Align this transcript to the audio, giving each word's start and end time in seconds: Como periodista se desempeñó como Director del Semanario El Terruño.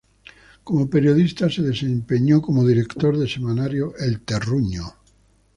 Como 0.63 0.89
periodista 0.89 1.47
se 1.47 1.61
desempeñó 1.61 2.41
como 2.41 2.65
Director 2.65 3.15
del 3.19 3.29
Semanario 3.29 3.93
El 3.99 4.21
Terruño. 4.21 4.95